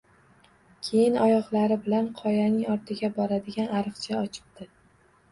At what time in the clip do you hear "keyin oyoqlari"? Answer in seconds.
0.85-1.75